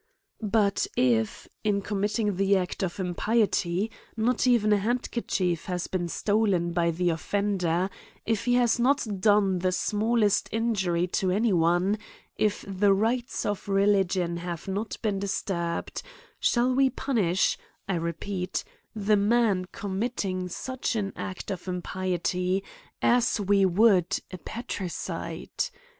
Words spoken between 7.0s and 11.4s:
offender; if he has not doite the smallest injuiy to